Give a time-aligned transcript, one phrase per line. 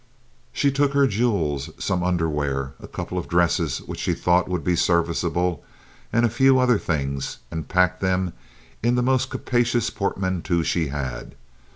[0.51, 4.75] She took her jewels, some underwear, a couple of dresses which she thought would be
[4.75, 5.63] serviceable,
[6.11, 8.33] and a few other things, and packed them
[8.81, 11.35] in the most capacious portmanteau she had.